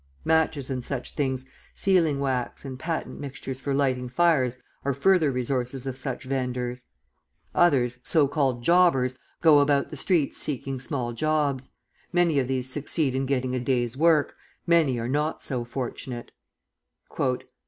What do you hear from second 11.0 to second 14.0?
jobs. Many of these succeed in getting a day's